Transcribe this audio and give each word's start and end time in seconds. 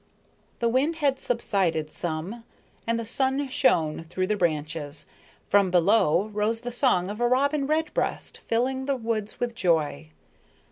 The 0.57 0.67
wind 0.67 0.95
had 0.95 1.19
subsided 1.19 1.91
some, 1.91 2.43
and 2.87 2.99
the 2.99 3.05
sun 3.05 3.47
shone 3.49 4.03
through 4.03 4.25
the 4.25 4.35
branches. 4.35 5.05
From 5.47 5.69
below 5.69 6.29
rose 6.33 6.61
the 6.61 6.71
song 6.71 7.11
of 7.11 7.19
a 7.21 7.27
robin 7.27 7.67
redbreast, 7.67 8.39
filling 8.39 8.87
the 8.87 8.95
woods 8.95 9.39
with 9.39 9.53
joy. 9.53 10.09